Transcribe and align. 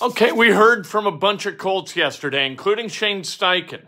Okay, 0.00 0.30
we 0.30 0.52
heard 0.52 0.86
from 0.86 1.06
a 1.08 1.10
bunch 1.10 1.44
of 1.44 1.58
Colts 1.58 1.96
yesterday, 1.96 2.46
including 2.46 2.86
Shane 2.86 3.22
Steichen. 3.22 3.82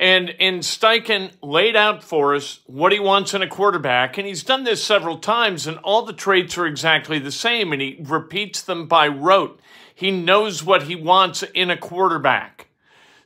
And 0.00 0.30
and 0.40 0.62
Steichen 0.62 1.32
laid 1.42 1.76
out 1.76 2.02
for 2.02 2.34
us 2.34 2.60
what 2.64 2.92
he 2.92 2.98
wants 2.98 3.34
in 3.34 3.42
a 3.42 3.46
quarterback, 3.46 4.16
and 4.16 4.26
he's 4.26 4.42
done 4.42 4.64
this 4.64 4.82
several 4.82 5.18
times, 5.18 5.66
and 5.66 5.76
all 5.78 6.00
the 6.00 6.14
traits 6.14 6.56
are 6.56 6.64
exactly 6.64 7.18
the 7.18 7.30
same, 7.30 7.74
and 7.74 7.82
he 7.82 7.98
repeats 8.00 8.62
them 8.62 8.86
by 8.86 9.06
rote. 9.06 9.60
He 9.94 10.10
knows 10.10 10.64
what 10.64 10.84
he 10.84 10.96
wants 10.96 11.42
in 11.42 11.70
a 11.70 11.76
quarterback. 11.76 12.68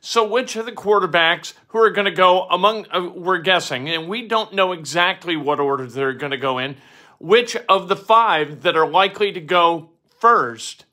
So, 0.01 0.27
which 0.27 0.57
of 0.57 0.65
the 0.65 0.73
quarterbacks 0.73 1.53
who 1.67 1.77
are 1.77 1.91
going 1.91 2.03
to 2.03 2.11
go 2.11 2.43
among, 2.49 2.85
uh, 2.91 3.11
we're 3.15 3.37
guessing, 3.37 3.87
and 3.87 4.09
we 4.09 4.27
don't 4.27 4.53
know 4.53 4.73
exactly 4.73 5.37
what 5.37 5.61
order 5.61 5.87
they're 5.87 6.11
going 6.11 6.31
to 6.31 6.37
go 6.37 6.57
in, 6.57 6.75
which 7.19 7.55
of 7.69 7.87
the 7.87 7.95
five 7.95 8.63
that 8.63 8.75
are 8.75 8.89
likely 8.89 9.31
to 9.31 9.39
go 9.39 9.91
first 10.19 10.83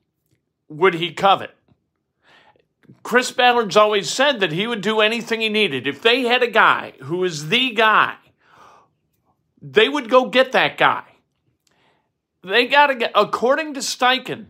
would 0.71 0.95
he 0.95 1.13
covet? 1.13 1.51
Chris 3.03 3.31
Ballard's 3.31 3.77
always 3.77 4.09
said 4.09 4.41
that 4.41 4.53
he 4.53 4.67
would 4.67 4.81
do 4.81 5.01
anything 5.01 5.41
he 5.41 5.49
needed. 5.49 5.87
If 5.87 6.01
they 6.01 6.23
had 6.23 6.43
a 6.43 6.51
guy 6.51 6.95
who 7.03 7.23
is 7.25 7.49
the 7.49 7.73
guy, 7.73 8.17
they 9.61 9.89
would 9.89 10.09
go 10.09 10.29
get 10.29 10.53
that 10.53 10.79
guy. 10.79 11.05
They 12.43 12.67
got 12.67 12.87
to 12.87 12.95
get, 12.95 13.13
according 13.15 13.75
to 13.75 13.81
Steichen, 13.81 14.47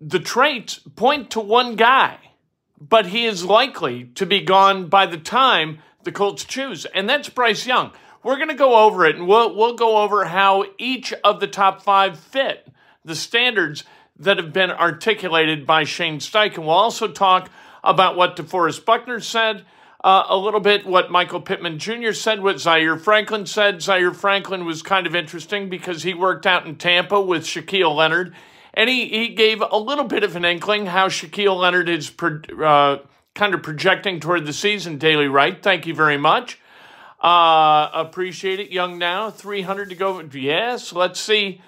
the 0.00 0.20
traits 0.20 0.78
point 0.94 1.30
to 1.32 1.40
one 1.40 1.76
guy, 1.76 2.18
but 2.80 3.06
he 3.06 3.26
is 3.26 3.44
likely 3.44 4.04
to 4.14 4.24
be 4.24 4.40
gone 4.40 4.88
by 4.88 5.06
the 5.06 5.18
time 5.18 5.80
the 6.04 6.12
Colts 6.12 6.44
choose, 6.44 6.86
and 6.86 7.08
that's 7.08 7.28
Bryce 7.28 7.66
Young. 7.66 7.92
We're 8.22 8.36
going 8.36 8.48
to 8.48 8.54
go 8.54 8.86
over 8.86 9.04
it, 9.04 9.16
and 9.16 9.26
we'll 9.26 9.54
we'll 9.54 9.74
go 9.74 9.98
over 9.98 10.26
how 10.26 10.64
each 10.78 11.12
of 11.24 11.40
the 11.40 11.46
top 11.46 11.82
five 11.82 12.18
fit 12.18 12.68
the 13.04 13.14
standards 13.14 13.84
that 14.18 14.38
have 14.38 14.52
been 14.52 14.70
articulated 14.70 15.66
by 15.66 15.84
Shane 15.84 16.18
Steichen. 16.18 16.58
We'll 16.58 16.70
also 16.70 17.08
talk 17.08 17.50
about 17.84 18.16
what 18.16 18.36
DeForest 18.36 18.84
Buckner 18.84 19.20
said. 19.20 19.64
Uh, 20.02 20.24
a 20.28 20.36
little 20.36 20.60
bit 20.60 20.86
what 20.86 21.10
Michael 21.10 21.40
Pittman 21.40 21.78
Jr. 21.78 22.12
said, 22.12 22.42
what 22.42 22.60
Zaire 22.60 22.96
Franklin 22.96 23.46
said. 23.46 23.82
Zaire 23.82 24.14
Franklin 24.14 24.64
was 24.64 24.82
kind 24.82 25.06
of 25.06 25.16
interesting 25.16 25.68
because 25.68 26.02
he 26.02 26.14
worked 26.14 26.46
out 26.46 26.66
in 26.66 26.76
Tampa 26.76 27.20
with 27.20 27.42
Shaquille 27.42 27.94
Leonard, 27.94 28.34
and 28.72 28.88
he, 28.88 29.08
he 29.08 29.28
gave 29.28 29.62
a 29.68 29.78
little 29.78 30.04
bit 30.04 30.22
of 30.22 30.36
an 30.36 30.44
inkling 30.44 30.86
how 30.86 31.08
Shaquille 31.08 31.56
Leonard 31.56 31.88
is 31.88 32.08
pro- 32.08 32.40
uh, 32.62 32.98
kind 33.34 33.54
of 33.54 33.62
projecting 33.62 34.20
toward 34.20 34.46
the 34.46 34.52
season. 34.52 34.98
Daily 34.98 35.26
Right, 35.26 35.60
thank 35.60 35.86
you 35.86 35.94
very 35.94 36.18
much. 36.18 36.60
Uh, 37.20 37.90
appreciate 37.92 38.60
it. 38.60 38.70
Young 38.70 38.98
now, 38.98 39.30
300 39.30 39.88
to 39.88 39.96
go. 39.96 40.20
Yes, 40.20 40.92
let's 40.92 41.18
see. 41.18 41.62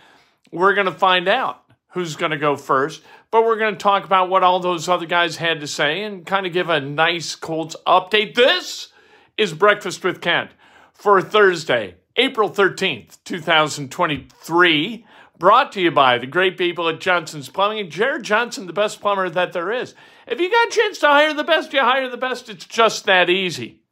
We're 0.52 0.74
going 0.74 0.86
to 0.86 0.92
find 0.92 1.26
out 1.26 1.67
who's 1.98 2.16
going 2.16 2.30
to 2.30 2.38
go 2.38 2.56
first. 2.56 3.02
But 3.30 3.44
we're 3.44 3.58
going 3.58 3.74
to 3.74 3.78
talk 3.78 4.04
about 4.04 4.30
what 4.30 4.44
all 4.44 4.60
those 4.60 4.88
other 4.88 5.04
guys 5.04 5.36
had 5.36 5.60
to 5.60 5.66
say 5.66 6.04
and 6.04 6.24
kind 6.24 6.46
of 6.46 6.52
give 6.52 6.70
a 6.70 6.80
nice 6.80 7.34
Colts 7.34 7.74
update. 7.86 8.34
This 8.34 8.92
is 9.36 9.52
Breakfast 9.52 10.04
with 10.04 10.20
Kent 10.20 10.52
for 10.92 11.20
Thursday, 11.20 11.96
April 12.16 12.50
13th, 12.50 13.18
2023. 13.24 15.06
Brought 15.38 15.72
to 15.72 15.80
you 15.80 15.90
by 15.90 16.18
the 16.18 16.26
great 16.26 16.56
people 16.56 16.88
at 16.88 17.00
Johnson's 17.00 17.48
Plumbing. 17.48 17.80
And 17.80 17.90
Jared 17.90 18.22
Johnson, 18.22 18.66
the 18.66 18.72
best 18.72 19.00
plumber 19.00 19.28
that 19.28 19.52
there 19.52 19.72
is. 19.72 19.94
If 20.26 20.40
you 20.40 20.50
got 20.50 20.68
a 20.68 20.70
chance 20.70 20.98
to 21.00 21.06
hire 21.08 21.34
the 21.34 21.44
best, 21.44 21.72
you 21.72 21.80
hire 21.80 22.08
the 22.08 22.16
best. 22.16 22.48
It's 22.48 22.64
just 22.64 23.06
that 23.06 23.28
easy. 23.28 23.82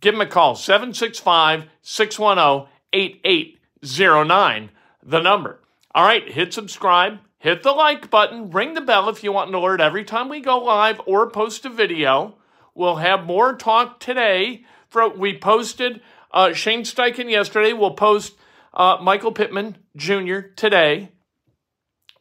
Give 0.00 0.14
him 0.14 0.20
a 0.20 0.26
call, 0.26 0.54
765 0.54 1.64
610 1.82 2.68
8809, 2.92 4.70
the 5.02 5.20
number. 5.20 5.60
All 5.94 6.04
right, 6.04 6.28
hit 6.28 6.52
subscribe, 6.52 7.18
hit 7.44 7.62
the 7.62 7.72
like 7.72 8.08
button, 8.08 8.50
ring 8.50 8.72
the 8.72 8.80
bell 8.80 9.10
if 9.10 9.22
you 9.22 9.30
want 9.30 9.50
an 9.50 9.54
alert 9.54 9.78
every 9.78 10.02
time 10.02 10.30
we 10.30 10.40
go 10.40 10.56
live 10.56 10.98
or 11.04 11.28
post 11.28 11.66
a 11.66 11.68
video. 11.68 12.38
We'll 12.74 12.96
have 12.96 13.26
more 13.26 13.54
talk 13.54 14.00
today. 14.00 14.64
For, 14.88 15.10
we 15.10 15.36
posted 15.36 16.00
uh, 16.32 16.54
Shane 16.54 16.84
Steichen 16.84 17.30
yesterday. 17.30 17.74
We'll 17.74 17.96
post 17.96 18.32
uh, 18.72 18.96
Michael 19.02 19.30
Pittman 19.30 19.76
Jr. 19.94 20.38
today. 20.56 21.10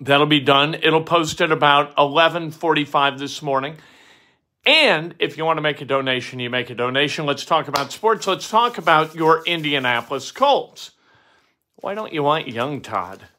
That'll 0.01 0.25
be 0.25 0.41
done. 0.41 0.73
It'll 0.73 1.03
post 1.03 1.39
at 1.39 1.53
about 1.53 1.95
11:45 1.95 3.17
this 3.17 3.41
morning. 3.41 3.77
And 4.65 5.15
if 5.19 5.37
you 5.37 5.45
want 5.45 5.55
to 5.55 5.61
make 5.61 5.79
a 5.79 5.85
donation, 5.85 6.41
you 6.41 6.49
make 6.49 6.69
a 6.69 6.75
donation. 6.75 7.25
Let's 7.25 7.45
talk 7.45 7.69
about 7.69 7.93
sports. 7.93 8.27
Let's 8.27 8.49
talk 8.49 8.77
about 8.77 9.15
your 9.15 9.41
Indianapolis 9.45 10.33
Colts. 10.33 10.91
Why 11.75 11.95
don't 11.95 12.11
you 12.11 12.23
want 12.23 12.49
young 12.49 12.81
Todd? 12.81 13.29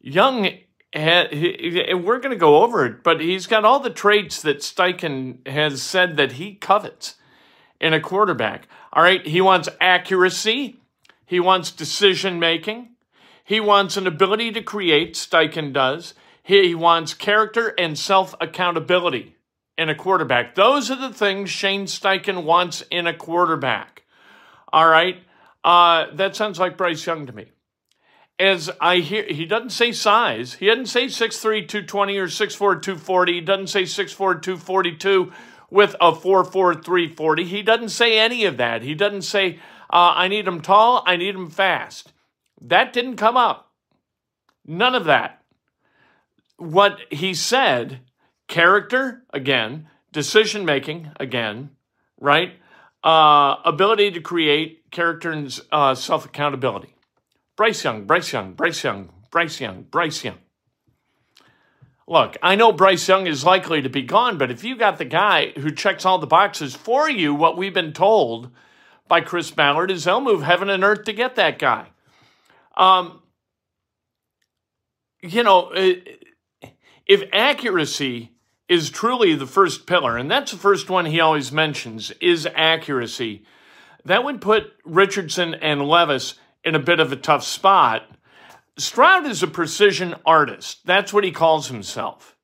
Young, 0.00 0.44
he, 0.92 1.94
we're 1.94 2.20
going 2.20 2.30
to 2.30 2.36
go 2.36 2.62
over 2.62 2.86
it, 2.86 3.02
but 3.02 3.20
he's 3.20 3.46
got 3.46 3.64
all 3.64 3.80
the 3.80 3.90
traits 3.90 4.40
that 4.42 4.58
Steichen 4.58 5.46
has 5.46 5.82
said 5.82 6.16
that 6.16 6.32
he 6.32 6.54
covets 6.54 7.14
in 7.80 7.92
a 7.92 8.00
quarterback. 8.00 8.68
All 8.92 9.02
right, 9.02 9.26
he 9.26 9.40
wants 9.40 9.68
accuracy, 9.80 10.80
he 11.26 11.40
wants 11.40 11.70
decision 11.70 12.38
making, 12.38 12.90
he 13.44 13.60
wants 13.60 13.96
an 13.96 14.06
ability 14.06 14.52
to 14.52 14.62
create, 14.62 15.14
Steichen 15.14 15.72
does. 15.72 16.14
He 16.48 16.74
wants 16.74 17.12
character 17.12 17.74
and 17.76 17.98
self 17.98 18.34
accountability 18.40 19.36
in 19.76 19.90
a 19.90 19.94
quarterback. 19.94 20.54
Those 20.54 20.90
are 20.90 20.96
the 20.96 21.12
things 21.12 21.50
Shane 21.50 21.84
Steichen 21.84 22.44
wants 22.44 22.82
in 22.90 23.06
a 23.06 23.12
quarterback. 23.12 24.04
All 24.72 24.88
right. 24.88 25.22
Uh, 25.62 26.06
that 26.14 26.36
sounds 26.36 26.58
like 26.58 26.78
Bryce 26.78 27.04
Young 27.04 27.26
to 27.26 27.34
me. 27.34 27.50
As 28.40 28.70
I 28.80 28.98
hear, 28.98 29.24
he 29.24 29.46
doesn't 29.46 29.70
say 29.70 29.90
size. 29.90 30.54
He 30.54 30.66
doesn't 30.66 30.86
say 30.86 31.06
6'3, 31.06 31.66
220 31.66 32.18
or 32.18 32.26
6'4, 32.26 32.58
240. 32.58 33.32
He 33.32 33.40
doesn't 33.40 33.66
say 33.66 33.82
6'4, 33.82 34.16
242 34.40 35.32
with 35.70 35.96
a 36.00 36.12
4'4, 36.12 36.84
340. 36.84 37.44
He 37.44 37.62
doesn't 37.62 37.88
say 37.88 38.18
any 38.18 38.44
of 38.44 38.56
that. 38.56 38.82
He 38.82 38.94
doesn't 38.94 39.22
say, 39.22 39.58
uh, 39.90 40.12
I 40.14 40.28
need 40.28 40.46
him 40.46 40.60
tall, 40.60 41.02
I 41.06 41.16
need 41.16 41.34
him 41.34 41.50
fast. 41.50 42.12
That 42.60 42.92
didn't 42.92 43.16
come 43.16 43.36
up. 43.36 43.72
None 44.66 44.94
of 44.94 45.04
that. 45.06 45.42
What 46.56 46.98
he 47.10 47.34
said 47.34 48.00
character, 48.48 49.24
again, 49.32 49.88
decision 50.12 50.64
making, 50.64 51.10
again, 51.20 51.70
right? 52.20 52.54
Uh, 53.04 53.56
ability 53.64 54.10
to 54.12 54.20
create 54.20 54.90
character 54.90 55.30
and 55.30 55.60
uh, 55.70 55.94
self 55.94 56.24
accountability. 56.24 56.94
Bryce 57.58 57.82
Young, 57.82 58.04
Bryce 58.04 58.32
Young, 58.32 58.52
Bryce 58.52 58.84
Young, 58.84 59.10
Bryce 59.32 59.60
Young, 59.60 59.82
Bryce 59.82 60.22
Young. 60.22 60.38
Look, 62.06 62.36
I 62.40 62.54
know 62.54 62.70
Bryce 62.70 63.08
Young 63.08 63.26
is 63.26 63.44
likely 63.44 63.82
to 63.82 63.88
be 63.88 64.02
gone, 64.02 64.38
but 64.38 64.52
if 64.52 64.62
you 64.62 64.76
got 64.76 64.98
the 64.98 65.04
guy 65.04 65.50
who 65.56 65.72
checks 65.72 66.04
all 66.04 66.20
the 66.20 66.26
boxes 66.28 66.76
for 66.76 67.10
you, 67.10 67.34
what 67.34 67.56
we've 67.56 67.74
been 67.74 67.92
told 67.92 68.52
by 69.08 69.22
Chris 69.22 69.50
Ballard 69.50 69.90
is 69.90 70.04
they'll 70.04 70.20
move 70.20 70.42
heaven 70.42 70.70
and 70.70 70.84
earth 70.84 71.02
to 71.06 71.12
get 71.12 71.34
that 71.34 71.58
guy. 71.58 71.88
Um, 72.76 73.22
you 75.20 75.42
know, 75.42 75.72
if 75.74 77.24
accuracy 77.32 78.36
is 78.68 78.88
truly 78.88 79.34
the 79.34 79.48
first 79.48 79.84
pillar, 79.84 80.16
and 80.16 80.30
that's 80.30 80.52
the 80.52 80.58
first 80.58 80.88
one 80.88 81.06
he 81.06 81.18
always 81.18 81.50
mentions, 81.50 82.12
is 82.20 82.46
accuracy. 82.54 83.44
That 84.04 84.22
would 84.22 84.40
put 84.40 84.74
Richardson 84.84 85.54
and 85.54 85.82
Levis 85.82 86.36
in 86.64 86.74
a 86.74 86.80
bit 86.80 87.00
of 87.00 87.12
a 87.12 87.16
tough 87.16 87.44
spot. 87.44 88.04
Stroud 88.76 89.26
is 89.26 89.42
a 89.42 89.48
precision 89.48 90.14
artist. 90.24 90.86
That's 90.86 91.12
what 91.12 91.24
he 91.24 91.32
calls 91.32 91.68
himself. 91.68 92.36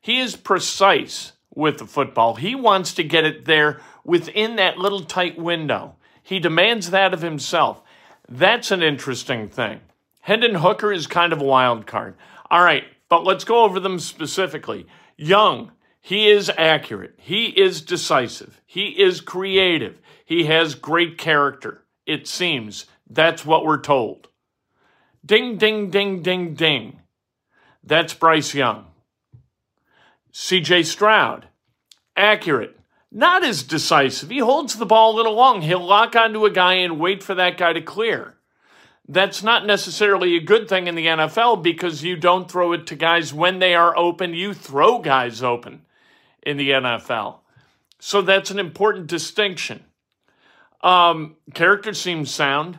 He 0.00 0.20
is 0.20 0.36
precise 0.36 1.32
with 1.54 1.78
the 1.78 1.86
football. 1.86 2.36
He 2.36 2.54
wants 2.54 2.94
to 2.94 3.04
get 3.04 3.24
it 3.24 3.44
there 3.44 3.80
within 4.04 4.56
that 4.56 4.78
little 4.78 5.02
tight 5.02 5.38
window. 5.38 5.96
He 6.22 6.38
demands 6.38 6.90
that 6.90 7.14
of 7.14 7.22
himself. 7.22 7.82
That's 8.28 8.70
an 8.70 8.82
interesting 8.82 9.48
thing. 9.48 9.80
Hendon 10.20 10.56
Hooker 10.56 10.92
is 10.92 11.06
kind 11.06 11.32
of 11.32 11.40
a 11.40 11.44
wild 11.44 11.86
card. 11.86 12.14
All 12.50 12.62
right, 12.62 12.84
but 13.08 13.24
let's 13.24 13.44
go 13.44 13.64
over 13.64 13.80
them 13.80 13.98
specifically. 13.98 14.86
Young, 15.16 15.72
he 16.00 16.30
is 16.30 16.50
accurate. 16.56 17.14
He 17.18 17.46
is 17.46 17.82
decisive. 17.82 18.60
He 18.66 19.00
is 19.00 19.20
creative. 19.20 20.00
He 20.24 20.44
has 20.44 20.74
great 20.74 21.18
character. 21.18 21.84
It 22.06 22.26
seems. 22.26 22.86
That's 23.08 23.44
what 23.44 23.64
we're 23.64 23.80
told. 23.80 24.28
Ding, 25.24 25.56
ding, 25.56 25.90
ding, 25.90 26.22
ding, 26.22 26.54
ding. 26.54 27.00
That's 27.82 28.14
Bryce 28.14 28.54
Young. 28.54 28.86
CJ 30.32 30.84
Stroud, 30.84 31.48
accurate. 32.16 32.78
Not 33.10 33.42
as 33.42 33.62
decisive. 33.62 34.28
He 34.28 34.38
holds 34.38 34.76
the 34.76 34.86
ball 34.86 35.14
a 35.14 35.16
little 35.16 35.34
long. 35.34 35.62
He'll 35.62 35.84
lock 35.84 36.14
onto 36.14 36.44
a 36.44 36.50
guy 36.50 36.74
and 36.74 37.00
wait 37.00 37.22
for 37.22 37.34
that 37.34 37.56
guy 37.56 37.72
to 37.72 37.80
clear. 37.80 38.34
That's 39.08 39.42
not 39.42 39.64
necessarily 39.64 40.36
a 40.36 40.40
good 40.40 40.68
thing 40.68 40.86
in 40.86 40.94
the 40.94 41.06
NFL 41.06 41.62
because 41.62 42.04
you 42.04 42.16
don't 42.16 42.50
throw 42.50 42.74
it 42.74 42.86
to 42.88 42.94
guys 42.94 43.32
when 43.32 43.58
they 43.58 43.74
are 43.74 43.96
open. 43.96 44.34
You 44.34 44.52
throw 44.52 44.98
guys 44.98 45.42
open 45.42 45.86
in 46.42 46.58
the 46.58 46.70
NFL. 46.70 47.38
So 47.98 48.20
that's 48.20 48.50
an 48.50 48.58
important 48.58 49.06
distinction. 49.06 49.84
Um, 50.82 51.36
character 51.54 51.94
seems 51.94 52.30
sound. 52.30 52.78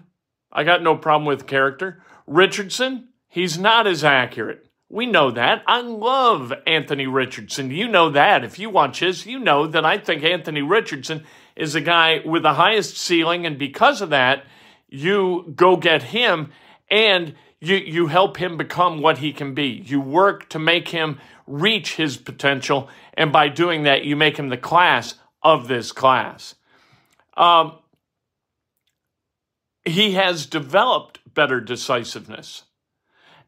I 0.51 0.63
got 0.63 0.83
no 0.83 0.95
problem 0.95 1.25
with 1.25 1.47
character. 1.47 2.01
Richardson, 2.25 3.09
he's 3.27 3.57
not 3.57 3.87
as 3.87 4.03
accurate. 4.03 4.65
We 4.89 5.05
know 5.05 5.29
that. 5.31 5.61
I 5.67 5.81
love 5.81 6.51
Anthony 6.65 7.05
Richardson. 7.05 7.69
You 7.69 7.87
know 7.87 8.09
that. 8.09 8.43
If 8.43 8.57
you 8.57 8.71
watch 8.71 8.99
his, 8.99 9.25
you 9.27 9.37
know 9.37 9.67
that 9.67 9.85
I 9.85 9.99
think 9.99 10.23
Anthony 10.23 10.63
Richardson 10.63 11.23
is 11.55 11.75
a 11.75 11.81
guy 11.81 12.21
with 12.25 12.41
the 12.41 12.55
highest 12.55 12.97
ceiling, 12.97 13.45
and 13.45 13.59
because 13.59 14.01
of 14.01 14.09
that, 14.09 14.45
you 14.87 15.53
go 15.55 15.77
get 15.77 16.01
him 16.03 16.51
and 16.89 17.35
you, 17.59 17.75
you 17.75 18.07
help 18.07 18.37
him 18.37 18.57
become 18.57 19.01
what 19.01 19.19
he 19.19 19.31
can 19.31 19.53
be. 19.53 19.83
You 19.85 20.01
work 20.01 20.49
to 20.49 20.59
make 20.59 20.87
him 20.87 21.19
reach 21.45 21.95
his 21.95 22.17
potential, 22.17 22.89
and 23.13 23.31
by 23.31 23.49
doing 23.49 23.83
that, 23.83 24.05
you 24.05 24.15
make 24.15 24.37
him 24.37 24.49
the 24.49 24.57
class 24.57 25.15
of 25.43 25.67
this 25.67 25.91
class. 25.91 26.55
Um, 27.37 27.77
he 29.89 30.13
has 30.13 30.45
developed 30.45 31.19
better 31.33 31.61
decisiveness. 31.61 32.63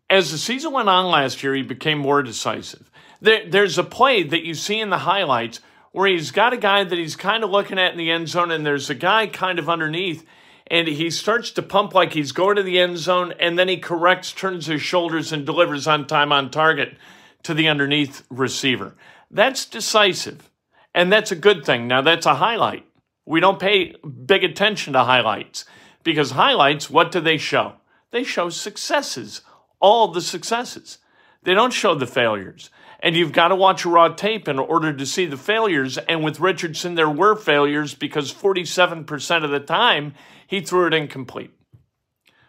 As 0.10 0.32
the 0.32 0.38
season 0.38 0.74
went 0.74 0.90
on 0.90 1.06
last 1.06 1.42
year, 1.42 1.56
he 1.56 1.62
became 1.62 1.98
more 1.98 2.22
decisive. 2.22 2.92
There, 3.22 3.50
there's 3.50 3.78
a 3.78 3.84
play 3.84 4.24
that 4.24 4.44
you 4.44 4.54
see 4.54 4.80
in 4.80 4.90
the 4.90 5.00
highlights 5.00 5.62
where 5.92 6.08
he's 6.08 6.32
got 6.32 6.54
a 6.54 6.58
guy 6.58 6.84
that 6.84 6.98
he's 6.98 7.16
kind 7.16 7.44
of 7.44 7.50
looking 7.50 7.80
at 7.80 7.92
in 7.92 7.98
the 7.98 8.12
end 8.12 8.30
zone, 8.30 8.52
and 8.52 8.66
there's 8.66 8.90
a 8.90 8.96
guy 8.96 9.28
kind 9.28 9.60
of 9.60 9.70
underneath, 9.70 10.26
and 10.68 10.88
he 10.88 11.10
starts 11.10 11.52
to 11.52 11.62
pump 11.62 11.94
like 11.94 12.14
he's 12.14 12.32
going 12.32 12.56
to 12.56 12.64
the 12.64 12.80
end 12.80 12.98
zone, 12.98 13.34
and 13.40 13.60
then 13.60 13.68
he 13.68 13.78
corrects, 13.78 14.32
turns 14.32 14.66
his 14.66 14.82
shoulders, 14.82 15.32
and 15.32 15.46
delivers 15.46 15.88
on 15.88 16.08
time 16.08 16.32
on 16.32 16.50
target 16.50 16.98
to 17.44 17.54
the 17.54 17.68
underneath 17.68 18.24
receiver. 18.30 18.96
That's 19.30 19.66
decisive, 19.66 20.50
and 20.96 21.12
that's 21.12 21.32
a 21.32 21.36
good 21.36 21.66
thing. 21.66 21.88
Now, 21.88 22.02
that's 22.02 22.26
a 22.26 22.36
highlight. 22.36 22.86
We 23.26 23.40
don't 23.40 23.60
pay 23.60 23.96
big 24.26 24.44
attention 24.44 24.94
to 24.94 25.04
highlights 25.04 25.66
because 26.04 26.32
highlights, 26.32 26.90
what 26.90 27.12
do 27.12 27.20
they 27.20 27.38
show? 27.38 27.74
They 28.12 28.24
show 28.24 28.50
successes, 28.50 29.42
all 29.80 30.10
the 30.10 30.22
successes. 30.22 30.98
They 31.44 31.54
don't 31.54 31.74
show 31.74 31.96
the 31.96 32.08
failures. 32.08 32.70
And 33.04 33.16
you've 33.16 33.32
got 33.32 33.48
to 33.48 33.56
watch 33.56 33.86
raw 33.86 34.10
tape 34.10 34.48
in 34.48 34.60
order 34.60 34.94
to 34.94 35.06
see 35.06 35.26
the 35.26 35.38
failures. 35.38 35.98
And 35.98 36.24
with 36.24 36.40
Richardson, 36.40 36.96
there 36.96 37.10
were 37.10 37.36
failures 37.36 37.96
because 37.96 38.34
47% 38.34 39.44
of 39.44 39.50
the 39.50 39.60
time 39.60 40.14
he 40.46 40.62
threw 40.62 40.88
it 40.88 40.94
incomplete. 40.94 41.52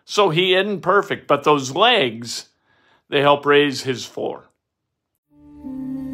So 0.04 0.30
he 0.30 0.54
isn't 0.54 0.82
perfect, 0.82 1.26
but 1.26 1.44
those 1.44 1.74
legs, 1.74 2.48
they 3.08 3.20
help 3.20 3.46
raise 3.46 3.84
his 3.84 4.04
floor. 4.04 4.50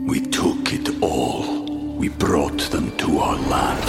We 0.06 0.20
took 0.20 0.72
it 0.72 1.02
all. 1.02 1.64
We 1.96 2.08
brought 2.08 2.60
them 2.70 2.96
to 2.98 3.18
our 3.18 3.36
land. 3.36 3.88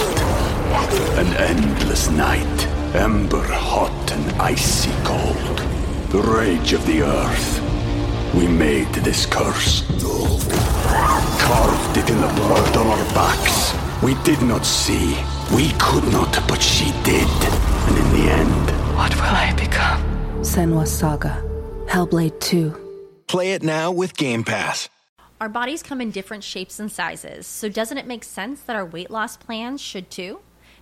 An 1.18 1.36
endless 1.36 2.10
night, 2.10 2.66
ember 2.94 3.42
hot 3.46 4.12
and 4.12 4.42
icy 4.42 4.90
cold. 5.04 5.58
The 6.10 6.22
rage 6.22 6.72
of 6.72 6.84
the 6.86 7.02
earth. 7.02 7.60
We 8.34 8.48
made 8.48 8.92
this 8.94 9.26
curse. 9.26 9.84
Carved 11.40 11.96
it 11.96 12.10
in 12.10 12.20
the 12.20 12.32
blood 12.34 12.76
on 12.76 12.86
our 12.86 13.14
backs. 13.14 13.74
We 14.02 14.14
did 14.24 14.42
not 14.42 14.64
see. 14.64 15.16
We 15.54 15.70
could 15.78 16.04
not, 16.12 16.32
but 16.48 16.62
she 16.62 16.90
did. 17.02 17.28
And 17.88 17.96
in 17.98 18.12
the 18.12 18.30
end, 18.32 18.96
What 18.96 19.14
will 19.14 19.22
I 19.22 19.52
become? 19.56 20.02
Senua 20.42 20.86
Saga. 20.86 21.42
Hellblade 21.86 22.38
2. 22.40 22.74
Play 23.26 23.52
it 23.52 23.62
now 23.62 23.90
with 23.92 24.16
Game 24.16 24.44
Pass. 24.44 24.88
Our 25.40 25.48
bodies 25.48 25.82
come 25.82 26.00
in 26.00 26.10
different 26.10 26.44
shapes 26.44 26.78
and 26.78 26.90
sizes, 26.92 27.46
so 27.46 27.68
doesn't 27.68 27.96
it 27.98 28.06
make 28.06 28.24
sense 28.24 28.60
that 28.62 28.76
our 28.76 28.84
weight 28.84 29.10
loss 29.10 29.36
plans 29.38 29.80
should 29.80 30.10
too? 30.10 30.40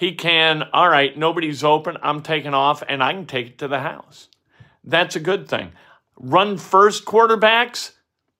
He 0.00 0.14
can, 0.14 0.62
all 0.72 0.88
right, 0.88 1.14
nobody's 1.14 1.62
open, 1.62 1.98
I'm 2.02 2.22
taking 2.22 2.54
off, 2.54 2.82
and 2.88 3.02
I 3.02 3.12
can 3.12 3.26
take 3.26 3.46
it 3.48 3.58
to 3.58 3.68
the 3.68 3.80
house. 3.80 4.28
That's 4.82 5.14
a 5.14 5.20
good 5.20 5.46
thing. 5.46 5.72
Run 6.18 6.56
first 6.56 7.04
quarterbacks? 7.04 7.90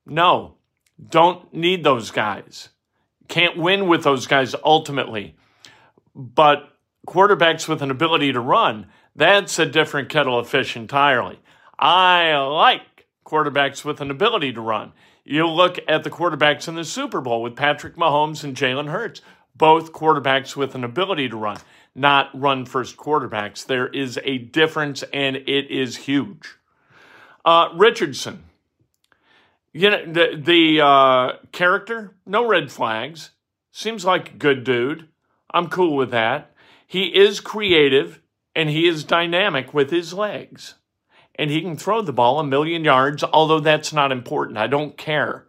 No, 0.07 0.55
don't 1.11 1.53
need 1.53 1.85
those 1.85 2.11
guys. 2.11 2.71
Can't 3.29 3.59
win 3.59 3.89
with 3.89 4.05
those 4.05 4.27
guys 4.27 4.55
ultimately. 4.65 5.37
But 6.15 6.67
quarterbacks 7.07 7.69
with 7.69 7.83
an 7.83 7.91
ability 7.91 8.33
to 8.33 8.41
run, 8.41 8.87
that's 9.15 9.59
a 9.59 9.67
different 9.67 10.09
kettle 10.09 10.39
of 10.39 10.49
fish 10.49 10.77
entirely. 10.77 11.41
I 11.79 12.37
like 12.39 13.07
quarterbacks 13.27 13.85
with 13.85 14.01
an 14.01 14.11
ability 14.11 14.55
to 14.55 14.63
run. 14.63 14.95
You 15.27 15.47
look 15.47 15.79
at 15.87 16.05
the 16.05 16.11
quarterbacks 16.11 16.69
in 16.69 16.75
the 16.75 16.85
Super 16.85 17.21
Bowl 17.21 17.43
with 17.43 17.55
Patrick 17.55 17.97
Mahomes 17.97 18.43
and 18.43 18.57
Jalen 18.57 18.89
Hurts, 18.89 19.21
both 19.61 19.93
quarterbacks 19.93 20.57
with 20.57 20.75
an 20.75 20.85
ability 20.85 21.29
to 21.29 21.37
run, 21.37 21.59
not 21.95 22.31
run 22.33 22.65
first 22.65 22.97
quarterbacks. 22.97 23.65
There 23.65 23.89
is 23.89 24.19
a 24.25 24.39
difference, 24.39 25.05
and 25.13 25.37
it 25.37 25.71
is 25.71 25.99
huge. 25.99 26.57
Uh, 27.45 27.69
Richardson, 27.75 28.45
you 29.75 29.91
know 29.91 30.11
the 30.11 30.41
the 30.43 30.81
uh, 30.81 31.33
character, 31.53 32.17
no 32.25 32.49
red 32.49 32.73
flags. 32.73 33.33
Seems 33.71 34.03
like 34.05 34.31
a 34.31 34.37
good 34.37 34.65
dude. 34.65 35.09
I'm 35.53 35.69
cool 35.69 35.95
with 35.95 36.11
that. 36.11 36.55
He 36.87 37.15
is 37.15 37.39
creative 37.39 38.21
and 38.57 38.69
he 38.69 38.89
is 38.89 39.05
dynamic 39.05 39.73
with 39.75 39.91
his 39.91 40.13
legs. 40.13 40.75
And 41.37 41.51
he 41.51 41.61
can 41.61 41.77
throw 41.77 42.03
the 42.03 42.13
ball 42.13 42.41
a 42.41 42.45
million 42.45 42.85
yards, 42.85 43.23
although 43.23 43.61
that's 43.61 43.93
not 43.93 44.11
important. 44.11 44.59
I 44.59 44.67
don't 44.67 44.97
care 44.97 45.47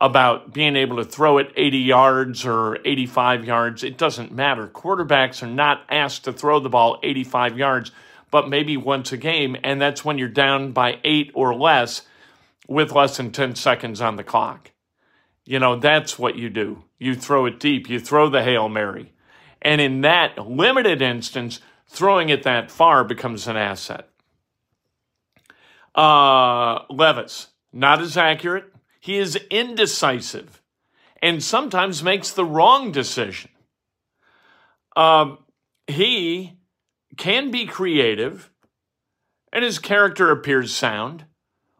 about 0.00 0.52
being 0.52 0.76
able 0.76 0.96
to 0.96 1.04
throw 1.04 1.38
it 1.38 1.52
80 1.56 1.78
yards 1.78 2.44
or 2.44 2.78
85 2.84 3.44
yards. 3.44 3.82
It 3.82 3.96
doesn't 3.96 4.32
matter. 4.32 4.68
Quarterbacks 4.68 5.42
are 5.42 5.46
not 5.46 5.84
asked 5.88 6.24
to 6.24 6.32
throw 6.32 6.60
the 6.60 6.68
ball 6.68 6.98
85 7.02 7.56
yards, 7.56 7.92
but 8.30 8.48
maybe 8.48 8.76
once 8.76 9.12
a 9.12 9.16
game. 9.16 9.56
And 9.62 9.80
that's 9.80 10.04
when 10.04 10.18
you're 10.18 10.28
down 10.28 10.72
by 10.72 10.98
eight 11.04 11.30
or 11.34 11.54
less 11.54 12.02
with 12.68 12.92
less 12.92 13.16
than 13.16 13.32
10 13.32 13.54
seconds 13.54 14.00
on 14.00 14.16
the 14.16 14.24
clock. 14.24 14.72
You 15.44 15.58
know, 15.58 15.76
that's 15.76 16.18
what 16.18 16.36
you 16.36 16.50
do. 16.50 16.82
You 16.98 17.14
throw 17.14 17.46
it 17.46 17.60
deep, 17.60 17.88
you 17.88 18.00
throw 18.00 18.28
the 18.28 18.42
Hail 18.42 18.68
Mary. 18.68 19.12
And 19.62 19.80
in 19.80 20.02
that 20.02 20.38
limited 20.38 21.00
instance, 21.00 21.60
throwing 21.88 22.28
it 22.28 22.42
that 22.42 22.70
far 22.70 23.04
becomes 23.04 23.46
an 23.46 23.56
asset. 23.56 24.08
Uh, 25.94 26.80
Levis, 26.90 27.48
not 27.72 28.02
as 28.02 28.16
accurate. 28.16 28.72
He 29.06 29.18
is 29.18 29.36
indecisive 29.52 30.60
and 31.22 31.40
sometimes 31.40 32.02
makes 32.02 32.32
the 32.32 32.44
wrong 32.44 32.90
decision. 32.90 33.52
Um, 34.96 35.38
he 35.86 36.58
can 37.16 37.52
be 37.52 37.66
creative, 37.66 38.50
and 39.52 39.64
his 39.64 39.78
character 39.78 40.32
appears 40.32 40.74
sound. 40.74 41.24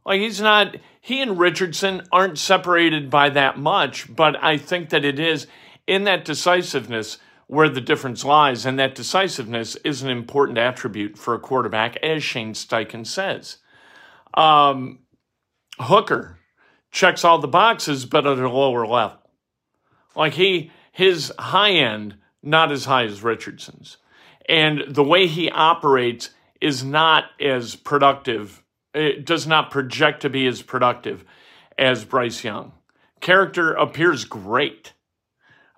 Like 0.05 0.21
he's 0.21 0.41
not, 0.41 0.77
he 1.01 1.21
and 1.21 1.37
Richardson 1.37 2.03
aren't 2.13 2.39
separated 2.39 3.11
by 3.11 3.31
that 3.31 3.59
much, 3.59 4.15
but 4.15 4.37
I 4.41 4.57
think 4.57 4.91
that 4.91 5.05
it 5.05 5.19
is 5.19 5.49
in 5.85 6.05
that 6.05 6.25
decisiveness 6.25 7.19
where 7.49 7.69
the 7.69 7.81
difference 7.81 8.25
lies, 8.25 8.65
and 8.65 8.79
that 8.79 8.95
decisiveness 8.95 9.75
is 9.85 10.01
an 10.01 10.11
important 10.11 10.59
attribute 10.59 11.19
for 11.19 11.35
a 11.35 11.41
quarterback, 11.41 11.97
as 12.05 12.23
Shane 12.23 12.55
Steichen 12.55 13.05
says. 13.05 13.57
Um, 14.35 15.01
Hooker 15.81 16.39
checks 16.91 17.25
all 17.25 17.39
the 17.39 17.49
boxes, 17.49 18.07
but 18.07 18.27
at 18.27 18.39
a 18.39 18.49
lower 18.49 18.87
level. 18.87 19.19
Like 20.15 20.35
he, 20.35 20.71
his 20.93 21.33
high 21.39 21.73
end, 21.73 22.17
not 22.43 22.73
as 22.73 22.87
high 22.87 23.05
as 23.05 23.23
Richardson's. 23.23 23.99
And 24.49 24.85
the 24.89 25.05
way 25.05 25.27
he 25.27 25.51
operates 25.51 26.31
is 26.61 26.85
not 26.85 27.25
as 27.41 27.77
productive, 27.77 28.63
it 28.95 29.27
does 29.27 29.47
not 29.47 29.71
project 29.71 30.23
to 30.23 30.31
be 30.31 30.47
as 30.47 30.63
productive 30.63 31.25
as 31.79 32.05
Bryce 32.05 32.43
Young. 32.43 32.73
Character 33.21 33.73
appears 33.73 34.25
great. 34.25 34.93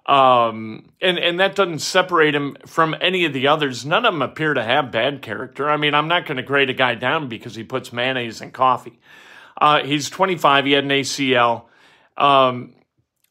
Um, 0.07 0.91
and, 1.03 1.19
and 1.19 1.39
that 1.39 1.55
doesn't 1.55 1.81
separate 1.81 2.35
him 2.35 2.57
from 2.67 2.97
any 3.01 3.27
of 3.27 3.35
the 3.35 3.49
others. 3.49 3.85
None 3.85 4.07
of 4.07 4.15
them 4.15 4.23
appear 4.23 4.55
to 4.55 4.63
have 4.63 4.91
bad 4.91 5.21
character. 5.21 5.69
I 5.69 5.77
mean, 5.77 5.95
I'm 5.95 6.09
not 6.09 6.25
going 6.25 6.39
to 6.39 6.43
grade 6.43 6.71
a 6.71 6.75
guy 6.75 6.95
down 6.95 7.29
because 7.29 7.55
he 7.55 7.63
puts 7.63 7.93
mayonnaise 7.93 8.41
in 8.41 8.51
coffee. 8.51 9.01
Uh, 9.59 9.83
he's 9.83 10.09
25. 10.09 10.67
He 10.67 10.73
had 10.73 10.85
an 10.85 10.91
ACL. 10.91 11.65
Um, 12.17 12.75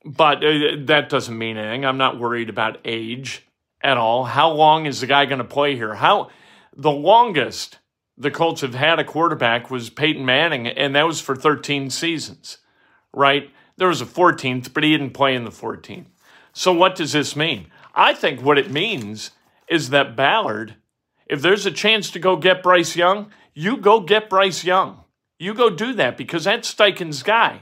but 0.06 0.44
uh, 0.44 0.78
that 0.86 1.10
doesn't 1.10 1.38
mean 1.38 1.58
anything. 1.58 1.86
I'm 1.86 1.98
not 1.98 2.20
worried 2.20 2.50
about 2.50 2.80
age 2.86 3.46
at 3.82 3.98
all. 3.98 4.26
How 4.26 4.52
long 4.52 4.86
is 4.86 5.02
the 5.02 5.08
guy 5.08 5.26
going 5.26 5.40
to 5.40 5.44
play 5.44 5.76
here? 5.76 5.96
How 5.96 6.30
the 6.76 6.92
longest 6.92 7.80
the 8.18 8.32
Colts 8.32 8.62
have 8.62 8.76
had 8.76 9.00
a 9.00 9.04
quarterback 9.04 9.70
was 9.70 9.90
Peyton 9.90 10.26
Manning, 10.26 10.68
and 10.68 10.96
that 10.96 11.06
was 11.06 11.22
for 11.22 11.36
13 11.36 11.90
seasons, 11.90 12.58
right? 13.14 13.52
There 13.78 13.90
was 13.90 14.02
a 14.02 14.06
14th, 14.06 14.74
but 14.74 14.84
he 14.84 14.92
didn't 14.92 15.14
play 15.14 15.36
in 15.36 15.44
the 15.44 15.52
14th. 15.52 16.08
So 16.52 16.74
what 16.74 16.96
does 16.96 17.12
this 17.12 17.36
mean? 17.36 17.68
I 17.94 18.14
think 18.14 18.42
what 18.42 18.58
it 18.58 18.72
means 18.72 19.32
is 19.68 19.92
that 19.92 20.16
Ballard, 20.16 20.76
if 21.28 21.42
there's 21.42 21.68
a 21.68 21.72
chance 21.72 22.10
to 22.12 22.20
go 22.20 22.36
get 22.36 22.64
Bryce 22.64 22.96
Young, 22.96 23.32
you 23.54 23.78
go 23.78 24.00
get 24.00 24.30
Bryce 24.30 24.64
Young. 24.64 25.04
You 25.40 25.54
go 25.54 25.70
do 25.70 25.94
that 25.94 26.18
because 26.18 26.46
that's 26.46 26.74
Steichen's 26.74 27.24
guy. 27.24 27.62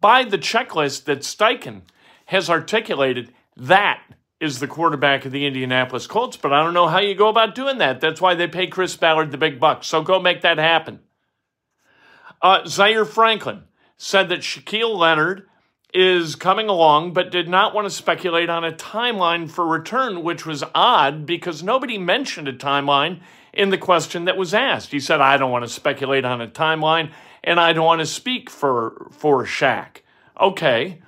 By 0.00 0.24
the 0.24 0.38
checklist 0.38 1.04
that 1.04 1.20
Steichen 1.20 1.82
has 2.26 2.48
articulated, 2.48 3.32
that 3.56 4.02
is 4.40 4.58
the 4.60 4.68
quarterback 4.68 5.24
of 5.24 5.32
the 5.32 5.46
Indianapolis 5.46 6.06
Colts, 6.06 6.36
but 6.36 6.52
I 6.52 6.62
don't 6.62 6.74
know 6.74 6.88
how 6.88 6.98
you 6.98 7.14
go 7.14 7.28
about 7.28 7.54
doing 7.54 7.78
that. 7.78 8.00
That's 8.00 8.20
why 8.20 8.34
they 8.34 8.46
pay 8.46 8.66
Chris 8.66 8.94
Ballard 8.96 9.30
the 9.30 9.38
big 9.38 9.58
bucks. 9.58 9.86
So 9.86 10.02
go 10.02 10.20
make 10.20 10.42
that 10.42 10.58
happen. 10.58 11.00
Uh, 12.42 12.66
Zaire 12.66 13.06
Franklin 13.06 13.62
said 13.96 14.28
that 14.28 14.40
Shaquille 14.40 14.96
Leonard 14.96 15.48
is 15.94 16.36
coming 16.36 16.68
along, 16.68 17.14
but 17.14 17.30
did 17.30 17.48
not 17.48 17.74
want 17.74 17.86
to 17.86 17.90
speculate 17.90 18.50
on 18.50 18.62
a 18.62 18.72
timeline 18.72 19.50
for 19.50 19.66
return, 19.66 20.22
which 20.22 20.44
was 20.44 20.62
odd 20.74 21.24
because 21.24 21.62
nobody 21.62 21.96
mentioned 21.96 22.46
a 22.46 22.52
timeline 22.52 23.20
in 23.56 23.70
the 23.70 23.78
question 23.78 24.26
that 24.26 24.36
was 24.36 24.54
asked. 24.54 24.92
He 24.92 25.00
said, 25.00 25.20
I 25.20 25.38
don't 25.38 25.50
want 25.50 25.64
to 25.64 25.70
speculate 25.70 26.24
on 26.24 26.40
a 26.40 26.46
timeline 26.46 27.10
and 27.42 27.58
I 27.58 27.72
don't 27.72 27.86
want 27.86 28.00
to 28.00 28.06
speak 28.06 28.50
for, 28.50 29.08
for 29.10 29.44
Shaq. 29.44 30.02
Okay. 30.38 31.00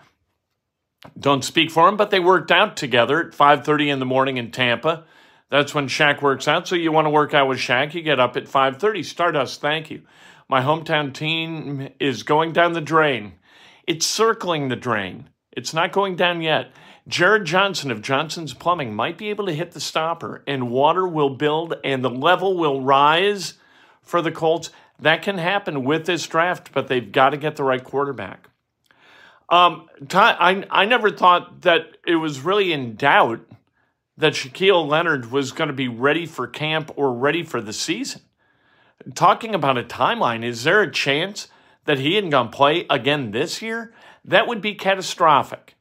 Don't 1.19 1.45
speak 1.45 1.71
for 1.71 1.89
him, 1.89 1.97
but 1.97 2.11
they 2.11 2.19
worked 2.19 2.51
out 2.51 2.77
together 2.77 3.21
at 3.21 3.33
5.30 3.33 3.93
in 3.93 3.99
the 3.99 4.07
morning 4.07 4.39
in 4.39 4.51
Tampa. 4.51 5.05
That's 5.51 5.75
when 5.75 5.89
Shaq 5.89 6.23
works 6.23 6.49
out. 6.49 6.67
So 6.67 6.75
you 6.75 6.91
want 6.91 7.05
to 7.07 7.11
work 7.11 7.35
out 7.35 7.49
with 7.49 7.59
Shaq, 7.59 7.95
you 7.95 8.03
get 8.03 8.19
up 8.19 8.37
at 8.37 8.45
5.30. 8.45 9.05
Stardust, 9.05 9.61
thank 9.61 9.91
you. 9.91 10.03
My 10.49 10.63
hometown 10.63 11.13
team 11.13 11.91
is 12.01 12.23
going 12.23 12.53
down 12.53 12.73
the 12.73 12.81
drain. 12.81 13.35
It's 13.87 14.07
circling 14.07 14.69
the 14.69 14.77
drain. 14.77 15.29
It's 15.53 15.75
not 15.75 15.93
going 15.93 16.17
down 16.17 16.41
yet. 16.41 16.73
Jared 17.09 17.47
Johnson 17.47 17.91
of 17.91 18.03
Johnson's 18.03 18.53
Plumbing 18.53 18.95
might 18.95 19.17
be 19.17 19.31
able 19.31 19.47
to 19.47 19.55
hit 19.55 19.73
the 19.73 19.81
stopper, 19.81 20.43
and 20.47 20.71
water 20.71 21.09
will 21.09 21.31
build 21.31 21.75
and 21.83 22.05
the 22.05 22.11
level 22.11 22.57
will 22.57 22.83
rise 22.83 23.55
for 24.03 24.21
the 24.21 24.31
Colts. 24.31 24.71
That 25.01 25.23
can 25.23 25.39
happen 25.39 25.85
with 25.85 26.05
this 26.05 26.27
draft, 26.27 26.71
but 26.73 26.89
they've 26.89 27.11
got 27.11 27.31
to 27.31 27.39
get 27.39 27.57
the 27.57 27.65
right 27.65 27.83
quarterback. 27.83 28.51
Um, 29.49 29.89
I, 30.13 30.67
I 30.71 30.85
never 30.85 31.11
thought 31.11 31.63
that 31.63 31.97
it 32.07 32.17
was 32.17 32.41
really 32.41 32.73
in 32.73 32.97
doubt 32.97 33.41
that 34.19 34.35
Shaquille 34.35 34.87
Leonard 34.87 35.31
was 35.31 35.53
going 35.53 35.69
to 35.69 35.75
be 35.75 35.89
ready 35.89 36.27
for 36.27 36.47
camp 36.47 36.91
or 36.97 37.15
ready 37.15 37.43
for 37.43 37.63
the 37.63 37.73
season. 37.73 38.21
Talking 39.15 39.55
about 39.55 39.79
a 39.79 39.85
timeline, 39.85 40.45
is 40.45 40.65
there 40.65 40.83
a 40.83 40.91
chance 40.91 41.49
that 41.87 42.01
he 42.01 42.21
going 42.21 42.51
to 42.51 42.57
play 42.57 42.85
again 42.91 43.31
this 43.31 43.63
year? 43.63 43.95
That 44.25 44.47
would 44.47 44.61
be 44.61 44.75
catastrophic 44.75 45.77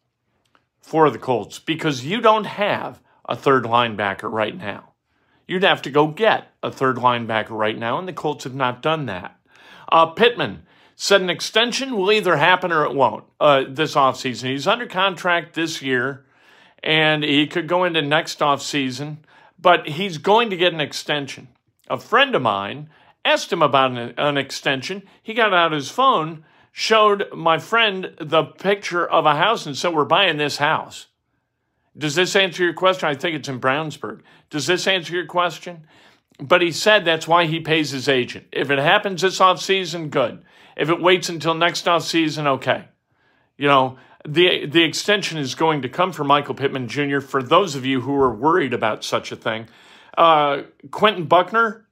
for 0.88 1.10
the 1.10 1.20
Colts 1.20 1.60
because 1.60 2.06
you 2.06 2.22
don't 2.22 2.46
have 2.46 3.02
a 3.28 3.36
third 3.36 3.66
linebacker 3.66 4.32
right 4.32 4.58
now. 4.58 4.94
You'd 5.46 5.64
have 5.64 5.82
to 5.82 5.90
go 5.90 6.08
get 6.08 6.54
a 6.64 6.72
third 6.72 6.96
linebacker 6.96 7.50
right 7.50 7.78
now, 7.78 8.00
and 8.00 8.08
the 8.08 8.14
Colts 8.14 8.46
have 8.46 8.56
not 8.56 8.82
done 8.82 9.06
that. 9.08 9.38
Uh, 9.92 10.06
Pittman 10.06 10.64
said 10.96 11.20
an 11.20 11.30
extension 11.30 11.98
will 11.98 12.10
either 12.10 12.38
happen 12.38 12.72
or 12.72 12.86
it 12.86 12.94
won't 12.94 13.26
uh, 13.42 13.66
this 13.68 13.96
offseason. 13.96 14.50
He's 14.50 14.66
under 14.66 14.86
contract 14.86 15.56
this 15.56 15.82
year, 15.82 16.26
and 16.82 17.22
he 17.22 17.48
could 17.48 17.68
go 17.68 17.84
into 17.84 18.02
next 18.02 18.40
offseason, 18.40 19.18
but 19.60 19.90
he's 19.90 20.18
going 20.18 20.50
to 20.52 20.58
get 20.58 20.74
an 20.74 20.80
extension. 20.80 21.50
A 21.90 22.00
friend 22.00 22.34
of 22.34 22.42
mine 22.42 22.90
asked 23.26 23.52
him 23.52 23.62
about 23.62 23.92
an, 23.92 24.14
an 24.18 24.38
extension. 24.38 25.04
He 25.22 25.34
got 25.34 25.54
out 25.54 25.74
his 25.74 25.92
phone, 25.92 26.46
showed 26.80 27.28
my 27.34 27.58
friend 27.58 28.14
the 28.22 28.44
picture 28.44 29.04
of 29.04 29.26
a 29.26 29.36
house, 29.36 29.66
and 29.66 29.76
said, 29.76 29.96
We're 29.96 30.06
buying 30.06 30.38
this 30.38 30.58
house. 30.58 31.08
Does 31.98 32.14
this 32.14 32.36
answer 32.36 32.64
your 32.64 32.76
question? 32.76 33.10
I 33.10 33.16
think 33.16 33.36
it's 33.36 33.50
in 33.50 33.60
Brownsburg. 33.60 34.22
Does 34.52 34.68
this 34.68 34.86
answer 34.86 35.16
your 35.16 35.26
question? 35.26 35.88
But 36.40 36.62
he 36.62 36.72
said 36.72 37.04
that's 37.04 37.28
why 37.28 37.48
he 37.48 37.62
pays 37.62 37.90
his 37.90 38.08
agent. 38.08 38.46
If 38.52 38.70
it 38.70 38.78
happens 38.78 39.24
this 39.24 39.42
off 39.42 39.60
season, 39.60 40.10
good. 40.10 40.46
If 40.76 40.92
it 40.92 41.02
waits 41.02 41.30
until 41.30 41.56
next 41.56 41.88
off 41.88 42.04
season, 42.04 42.46
okay. 42.46 42.90
You 43.58 43.68
know, 43.70 43.98
the 44.24 44.68
the 44.68 44.84
extension 44.84 45.40
is 45.40 45.56
going 45.56 45.82
to 45.82 45.90
come 45.90 46.12
for 46.12 46.24
Michael 46.24 46.54
Pittman 46.54 46.90
Jr. 46.90 47.22
For 47.22 47.42
those 47.42 47.74
of 47.74 47.88
you 47.88 48.02
who 48.02 48.16
are 48.18 48.36
worried 48.36 48.76
about 48.76 49.04
such 49.04 49.32
a 49.32 49.36
thing, 49.36 49.68
uh, 50.16 50.62
Quentin 50.92 51.26
Buckner. 51.26 51.88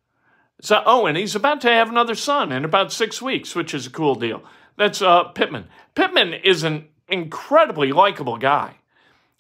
So, 0.62 0.82
oh, 0.86 1.08
and 1.08 1.18
he's 1.18 1.36
about 1.36 1.62
to 1.62 1.70
have 1.70 1.90
another 1.90 2.16
son 2.16 2.52
in 2.52 2.64
about 2.64 2.94
six 2.94 3.20
weeks, 3.20 3.56
which 3.56 3.74
is 3.74 3.88
a 3.88 3.90
cool 3.90 4.14
deal. 4.14 4.44
That's 4.78 5.02
uh, 5.02 5.26
Pittman. 5.26 5.66
Pittman 5.94 6.34
is 6.34 6.64
an 6.64 6.88
incredibly 7.08 7.92
likable 7.92 8.38
guy 8.38 8.76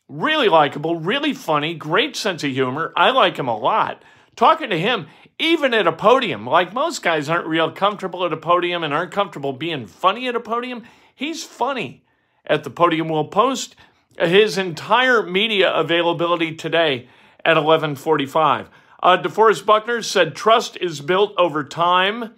really 0.07 0.47
likable, 0.47 0.99
really 0.99 1.33
funny, 1.33 1.73
great 1.73 2.15
sense 2.15 2.43
of 2.43 2.51
humor. 2.51 2.93
I 2.95 3.11
like 3.11 3.37
him 3.37 3.47
a 3.47 3.57
lot. 3.57 4.03
Talking 4.35 4.69
to 4.69 4.79
him, 4.79 5.07
even 5.39 5.73
at 5.73 5.87
a 5.87 5.91
podium, 5.91 6.45
like 6.45 6.73
most 6.73 7.01
guys 7.01 7.29
aren't 7.29 7.47
real 7.47 7.71
comfortable 7.71 8.25
at 8.25 8.33
a 8.33 8.37
podium 8.37 8.83
and 8.83 8.93
aren't 8.93 9.11
comfortable 9.11 9.53
being 9.53 9.87
funny 9.87 10.27
at 10.27 10.35
a 10.35 10.39
podium, 10.39 10.83
he's 11.13 11.43
funny 11.43 12.03
at 12.45 12.63
the 12.63 12.69
podium. 12.69 13.07
We'll 13.07 13.27
post 13.27 13.75
his 14.19 14.57
entire 14.57 15.23
media 15.23 15.73
availability 15.73 16.55
today 16.55 17.07
at 17.43 17.55
1145. 17.55 18.69
Uh, 19.01 19.17
DeForest 19.21 19.65
Buckner 19.65 20.01
said, 20.01 20.35
Trust 20.35 20.77
is 20.77 21.01
built 21.01 21.33
over 21.37 21.63
time. 21.63 22.33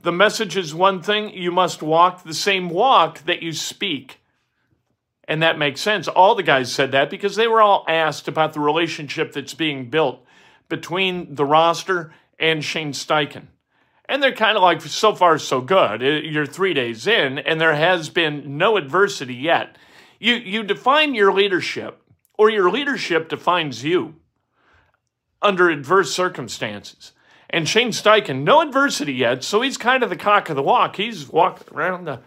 The 0.00 0.12
message 0.12 0.56
is 0.56 0.74
one 0.74 1.02
thing, 1.02 1.30
you 1.30 1.50
must 1.50 1.82
walk 1.82 2.22
the 2.22 2.34
same 2.34 2.70
walk 2.70 3.24
that 3.24 3.42
you 3.42 3.52
speak. 3.52 4.20
And 5.26 5.42
that 5.42 5.58
makes 5.58 5.80
sense. 5.80 6.08
All 6.08 6.34
the 6.34 6.42
guys 6.42 6.72
said 6.72 6.92
that 6.92 7.10
because 7.10 7.36
they 7.36 7.48
were 7.48 7.60
all 7.60 7.84
asked 7.88 8.28
about 8.28 8.52
the 8.52 8.60
relationship 8.60 9.32
that's 9.32 9.54
being 9.54 9.90
built 9.90 10.24
between 10.68 11.34
the 11.34 11.44
roster 11.44 12.14
and 12.38 12.64
Shane 12.64 12.92
Steichen. 12.92 13.48
And 14.08 14.22
they're 14.22 14.32
kind 14.32 14.56
of 14.56 14.62
like, 14.62 14.80
so 14.80 15.14
far, 15.14 15.38
so 15.38 15.60
good. 15.60 16.02
Uh, 16.02 16.06
you're 16.06 16.46
three 16.46 16.72
days 16.72 17.06
in, 17.06 17.38
and 17.38 17.60
there 17.60 17.74
has 17.74 18.08
been 18.08 18.56
no 18.56 18.78
adversity 18.78 19.34
yet. 19.34 19.76
You, 20.18 20.34
you 20.34 20.62
define 20.62 21.14
your 21.14 21.32
leadership, 21.32 22.00
or 22.38 22.48
your 22.48 22.70
leadership 22.70 23.28
defines 23.28 23.84
you 23.84 24.14
under 25.42 25.68
adverse 25.68 26.12
circumstances. 26.12 27.12
And 27.50 27.68
Shane 27.68 27.90
Steichen, 27.90 28.42
no 28.42 28.60
adversity 28.60 29.14
yet, 29.14 29.42
so 29.42 29.62
he's 29.62 29.78
kind 29.78 30.02
of 30.02 30.10
the 30.10 30.16
cock 30.16 30.50
of 30.50 30.56
the 30.56 30.62
walk. 30.62 30.96
He's 30.96 31.28
walking 31.28 31.74
around 31.74 32.04
the 32.04 32.20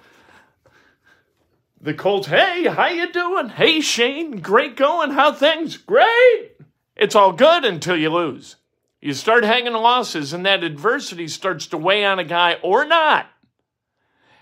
the 1.84 1.94
Colts, 1.96 2.28
hey, 2.28 2.66
how 2.68 2.90
you 2.90 3.12
doing? 3.12 3.50
Hey, 3.50 3.82
Shane, 3.82 4.40
great 4.40 4.78
going. 4.78 5.12
How 5.12 5.32
things? 5.32 5.78
Great. 5.78 6.52
It's 6.96 7.16
all 7.16 7.34
good 7.34 7.66
until 7.66 7.96
you 7.96 8.12
lose. 8.12 8.58
You 9.02 9.14
start 9.14 9.44
hanging 9.44 9.74
losses, 9.74 10.32
and 10.32 10.46
that 10.46 10.64
adversity 10.64 11.28
starts 11.28 11.66
to 11.68 11.78
weigh 11.78 12.06
on 12.06 12.20
a 12.20 12.24
guy 12.24 12.58
or 12.62 12.86
not. 12.86 13.26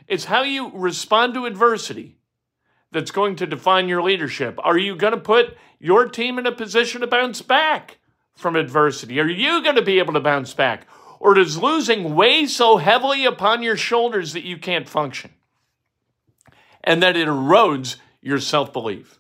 It's 0.06 0.26
how 0.26 0.42
you 0.44 0.70
respond 0.74 1.34
to 1.36 1.46
adversity 1.46 2.18
that's 2.92 3.12
going 3.12 3.38
to 3.38 3.46
define 3.46 3.88
your 3.88 4.02
leadership. 4.02 4.60
Are 4.62 4.78
you 4.78 4.98
going 4.98 5.14
to 5.14 5.20
put 5.20 5.56
your 5.80 6.10
team 6.10 6.40
in 6.40 6.46
a 6.46 6.52
position 6.52 7.00
to 7.02 7.08
bounce 7.08 7.42
back 7.42 7.99
from 8.40 8.56
adversity? 8.56 9.20
Are 9.20 9.28
you 9.28 9.62
going 9.62 9.76
to 9.76 9.82
be 9.82 10.00
able 10.00 10.14
to 10.14 10.20
bounce 10.20 10.54
back? 10.54 10.88
Or 11.20 11.34
does 11.34 11.58
losing 11.58 12.16
weigh 12.16 12.46
so 12.46 12.78
heavily 12.78 13.26
upon 13.26 13.62
your 13.62 13.76
shoulders 13.76 14.34
that 14.34 14.46
you 14.46 14.58
can't 14.58 14.88
function? 14.88 15.32
And 16.84 17.04
that 17.04 17.18
it 17.18 17.28
erodes 17.28 17.98
your 18.22 18.40
self 18.40 18.72
belief. 18.72 19.20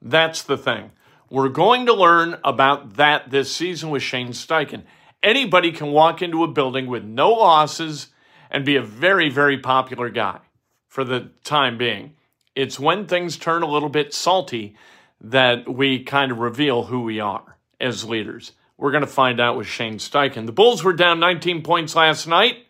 That's 0.00 0.42
the 0.42 0.58
thing. 0.58 0.92
We're 1.30 1.48
going 1.48 1.86
to 1.86 1.94
learn 1.94 2.38
about 2.44 2.94
that 2.94 3.30
this 3.30 3.54
season 3.54 3.90
with 3.90 4.02
Shane 4.02 4.28
Steichen. 4.28 4.84
Anybody 5.22 5.72
can 5.72 5.90
walk 5.90 6.22
into 6.22 6.44
a 6.44 6.48
building 6.48 6.86
with 6.86 7.04
no 7.04 7.30
losses 7.30 8.08
and 8.50 8.64
be 8.64 8.76
a 8.76 8.82
very, 8.82 9.28
very 9.28 9.58
popular 9.58 10.10
guy 10.10 10.38
for 10.86 11.04
the 11.04 11.30
time 11.44 11.76
being. 11.76 12.14
It's 12.54 12.80
when 12.80 13.06
things 13.06 13.36
turn 13.36 13.62
a 13.62 13.70
little 13.70 13.88
bit 13.88 14.14
salty 14.14 14.76
that 15.20 15.68
we 15.68 16.02
kind 16.02 16.32
of 16.32 16.38
reveal 16.38 16.84
who 16.84 17.02
we 17.02 17.20
are 17.20 17.56
as 17.80 18.04
leaders. 18.04 18.52
We're 18.78 18.92
going 18.92 19.02
to 19.02 19.08
find 19.08 19.40
out 19.40 19.56
with 19.56 19.66
Shane 19.66 19.98
Steichen. 19.98 20.46
The 20.46 20.52
Bulls 20.52 20.84
were 20.84 20.92
down 20.92 21.18
19 21.18 21.62
points 21.62 21.96
last 21.96 22.28
night 22.28 22.64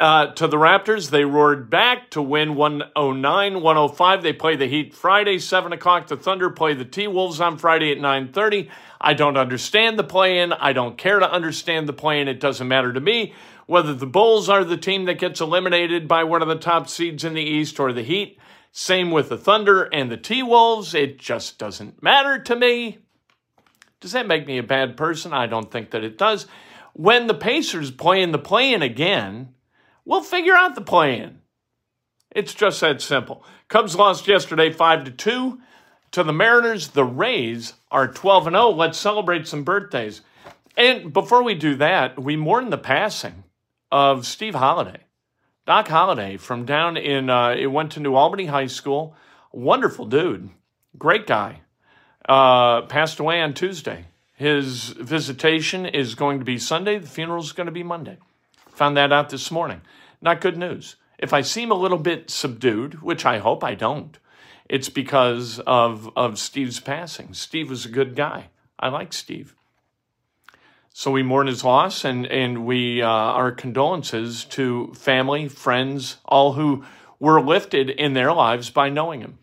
uh, 0.00 0.32
to 0.32 0.48
the 0.48 0.56
Raptors. 0.56 1.10
They 1.10 1.24
roared 1.24 1.70
back 1.70 2.10
to 2.10 2.20
win 2.20 2.56
109 2.56 3.62
105. 3.62 4.22
They 4.22 4.32
play 4.32 4.56
the 4.56 4.66
Heat 4.66 4.92
Friday, 4.92 5.38
7 5.38 5.72
o'clock. 5.72 6.08
The 6.08 6.16
Thunder 6.16 6.50
play 6.50 6.74
the 6.74 6.84
T 6.84 7.06
Wolves 7.06 7.40
on 7.40 7.58
Friday 7.58 7.92
at 7.92 7.98
9.30. 7.98 8.68
I 9.00 9.14
don't 9.14 9.36
understand 9.36 10.00
the 10.00 10.04
play 10.04 10.40
in. 10.40 10.52
I 10.52 10.72
don't 10.72 10.98
care 10.98 11.20
to 11.20 11.30
understand 11.30 11.88
the 11.88 11.92
play 11.92 12.20
in. 12.20 12.26
It 12.26 12.40
doesn't 12.40 12.66
matter 12.66 12.92
to 12.92 13.00
me 13.00 13.32
whether 13.66 13.94
the 13.94 14.06
Bulls 14.06 14.48
are 14.48 14.64
the 14.64 14.76
team 14.76 15.04
that 15.04 15.20
gets 15.20 15.40
eliminated 15.40 16.08
by 16.08 16.24
one 16.24 16.42
of 16.42 16.48
the 16.48 16.56
top 16.56 16.88
seeds 16.88 17.22
in 17.22 17.34
the 17.34 17.42
East 17.42 17.78
or 17.78 17.92
the 17.92 18.02
Heat. 18.02 18.36
Same 18.72 19.12
with 19.12 19.28
the 19.28 19.38
Thunder 19.38 19.84
and 19.84 20.10
the 20.10 20.16
T 20.16 20.42
Wolves. 20.42 20.92
It 20.92 21.20
just 21.20 21.56
doesn't 21.56 22.02
matter 22.02 22.40
to 22.40 22.56
me. 22.56 22.98
Does 24.00 24.12
that 24.12 24.26
make 24.26 24.46
me 24.46 24.58
a 24.58 24.62
bad 24.62 24.96
person? 24.96 25.32
I 25.32 25.46
don't 25.46 25.70
think 25.70 25.90
that 25.90 26.04
it 26.04 26.18
does. 26.18 26.46
When 26.94 27.26
the 27.26 27.34
Pacers 27.34 27.90
play 27.90 28.22
in 28.22 28.32
the 28.32 28.38
play 28.38 28.72
in 28.72 28.82
again, 28.82 29.54
We'll 30.10 30.22
figure 30.22 30.56
out 30.56 30.74
the 30.74 30.80
plan. 30.80 31.40
It's 32.30 32.52
just 32.52 32.80
that 32.80 33.00
simple. 33.00 33.44
Cubs 33.68 33.94
lost 33.94 34.26
yesterday 34.26 34.72
5 34.72 35.04
to 35.04 35.10
2 35.12 35.60
to 36.10 36.24
the 36.24 36.32
Mariners. 36.32 36.88
The 36.88 37.04
Rays 37.04 37.74
are 37.92 38.08
12 38.08 38.48
and 38.48 38.56
0. 38.56 38.70
Let's 38.70 38.98
celebrate 38.98 39.46
some 39.46 39.62
birthdays. 39.62 40.22
And 40.76 41.12
before 41.12 41.44
we 41.44 41.54
do 41.54 41.76
that, 41.76 42.20
we 42.20 42.36
mourn 42.36 42.70
the 42.70 42.78
passing 42.78 43.44
of 43.92 44.26
Steve 44.26 44.54
Holiday. 44.54 45.04
Doc 45.66 45.86
Holliday 45.86 46.36
from 46.36 46.64
down 46.64 46.96
in, 46.96 47.30
uh, 47.30 47.50
it 47.50 47.66
went 47.66 47.92
to 47.92 48.00
New 48.00 48.14
Albany 48.14 48.46
High 48.46 48.66
School. 48.66 49.14
Wonderful 49.52 50.06
dude. 50.06 50.50
Great 50.98 51.26
guy. 51.26 51.60
Uh, 52.30 52.82
passed 52.82 53.18
away 53.18 53.40
on 53.40 53.52
Tuesday. 53.52 54.04
His 54.36 54.90
visitation 54.90 55.84
is 55.84 56.14
going 56.14 56.38
to 56.38 56.44
be 56.44 56.58
Sunday. 56.58 56.96
The 56.96 57.08
funeral 57.08 57.42
is 57.42 57.50
going 57.50 57.66
to 57.66 57.72
be 57.72 57.82
Monday. 57.82 58.18
Found 58.68 58.96
that 58.96 59.12
out 59.12 59.30
this 59.30 59.50
morning. 59.50 59.80
Not 60.22 60.40
good 60.40 60.56
news. 60.56 60.94
If 61.18 61.32
I 61.32 61.40
seem 61.40 61.72
a 61.72 61.74
little 61.74 61.98
bit 61.98 62.30
subdued, 62.30 63.02
which 63.02 63.26
I 63.26 63.38
hope 63.38 63.64
I 63.64 63.74
don't, 63.74 64.16
it's 64.68 64.88
because 64.88 65.58
of, 65.66 66.08
of 66.16 66.38
Steve's 66.38 66.78
passing. 66.78 67.34
Steve 67.34 67.68
was 67.68 67.84
a 67.84 67.88
good 67.90 68.14
guy. 68.14 68.50
I 68.78 68.90
like 68.90 69.12
Steve. 69.12 69.56
So 70.94 71.10
we 71.10 71.24
mourn 71.24 71.48
his 71.48 71.64
loss 71.64 72.04
and, 72.04 72.26
and 72.26 72.64
we 72.64 73.02
uh, 73.02 73.08
our 73.08 73.50
condolences 73.50 74.44
to 74.50 74.94
family, 74.94 75.48
friends, 75.48 76.18
all 76.26 76.52
who 76.52 76.84
were 77.18 77.42
lifted 77.42 77.90
in 77.90 78.12
their 78.12 78.32
lives 78.32 78.70
by 78.70 78.88
knowing 78.88 79.20
him. 79.20 79.38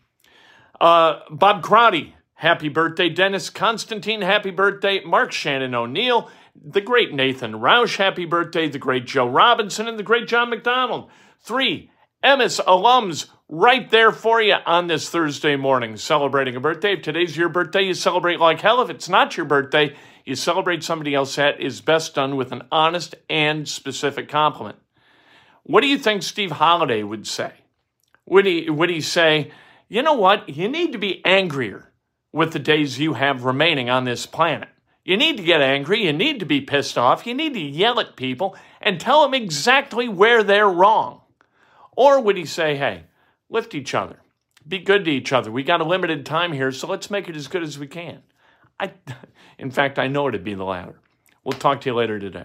Uh, 0.80 1.20
Bob 1.30 1.62
Crotty, 1.62 2.14
happy 2.38 2.68
birthday. 2.68 3.08
Dennis 3.08 3.50
Constantine, 3.50 4.22
happy 4.22 4.50
birthday. 4.50 5.02
Mark 5.04 5.32
Shannon 5.32 5.74
O'Neill, 5.74 6.30
the 6.54 6.80
great 6.80 7.12
Nathan 7.12 7.54
Roush, 7.54 7.96
happy 7.96 8.24
birthday, 8.24 8.68
the 8.68 8.78
great 8.78 9.06
Joe 9.06 9.28
Robinson, 9.28 9.88
and 9.88 9.98
the 9.98 10.04
great 10.04 10.28
John 10.28 10.50
McDonald. 10.50 11.10
Three 11.40 11.90
Emmis 12.22 12.64
alums 12.64 13.26
right 13.48 13.90
there 13.90 14.12
for 14.12 14.40
you 14.40 14.54
on 14.66 14.86
this 14.86 15.10
Thursday 15.10 15.56
morning 15.56 15.96
celebrating 15.96 16.54
a 16.54 16.60
birthday. 16.60 16.92
If 16.92 17.02
today's 17.02 17.36
your 17.36 17.48
birthday, 17.48 17.82
you 17.82 17.94
celebrate 17.94 18.38
like 18.38 18.60
hell. 18.60 18.80
If 18.82 18.90
it's 18.90 19.08
not 19.08 19.36
your 19.36 19.46
birthday, 19.46 19.96
you 20.24 20.36
celebrate 20.36 20.84
somebody 20.84 21.14
else 21.14 21.34
that 21.36 21.60
is 21.60 21.80
best 21.80 22.14
done 22.14 22.36
with 22.36 22.52
an 22.52 22.62
honest 22.70 23.16
and 23.28 23.68
specific 23.68 24.28
compliment. 24.28 24.78
What 25.64 25.80
do 25.80 25.88
you 25.88 25.98
think 25.98 26.22
Steve 26.22 26.52
Holiday 26.52 27.02
would 27.02 27.26
say? 27.26 27.52
Would 28.26 28.46
he, 28.46 28.70
would 28.70 28.90
he 28.90 29.00
say, 29.00 29.50
you 29.88 30.02
know 30.02 30.14
what? 30.14 30.48
You 30.48 30.68
need 30.68 30.92
to 30.92 30.98
be 30.98 31.24
angrier 31.24 31.88
with 32.32 32.52
the 32.52 32.58
days 32.58 32.98
you 32.98 33.14
have 33.14 33.44
remaining 33.44 33.88
on 33.88 34.04
this 34.04 34.26
planet. 34.26 34.68
You 35.04 35.16
need 35.16 35.38
to 35.38 35.42
get 35.42 35.62
angry. 35.62 36.04
You 36.04 36.12
need 36.12 36.40
to 36.40 36.46
be 36.46 36.60
pissed 36.60 36.98
off. 36.98 37.26
You 37.26 37.34
need 37.34 37.54
to 37.54 37.60
yell 37.60 37.98
at 37.98 38.16
people 38.16 38.56
and 38.80 39.00
tell 39.00 39.22
them 39.22 39.34
exactly 39.34 40.08
where 40.08 40.42
they're 40.42 40.68
wrong. 40.68 41.22
Or 41.96 42.20
would 42.20 42.36
he 42.36 42.44
say, 42.44 42.76
hey, 42.76 43.04
lift 43.48 43.74
each 43.74 43.94
other, 43.94 44.20
be 44.66 44.78
good 44.78 45.04
to 45.06 45.10
each 45.10 45.32
other. 45.32 45.50
We 45.50 45.62
got 45.62 45.80
a 45.80 45.84
limited 45.84 46.26
time 46.26 46.52
here, 46.52 46.70
so 46.72 46.86
let's 46.86 47.10
make 47.10 47.28
it 47.28 47.36
as 47.36 47.48
good 47.48 47.62
as 47.62 47.78
we 47.78 47.86
can. 47.86 48.22
I, 48.78 48.92
in 49.58 49.70
fact, 49.70 49.98
I 49.98 50.08
know 50.08 50.28
it'd 50.28 50.44
be 50.44 50.54
the 50.54 50.64
latter. 50.64 51.00
We'll 51.42 51.58
talk 51.58 51.80
to 51.80 51.88
you 51.88 51.94
later 51.94 52.18
today. 52.18 52.44